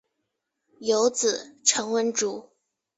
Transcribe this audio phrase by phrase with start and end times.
[0.79, 2.49] 有子陈文烛。